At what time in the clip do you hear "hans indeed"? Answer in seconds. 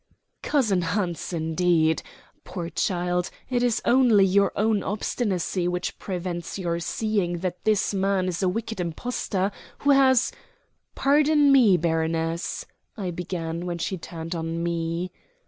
0.81-2.01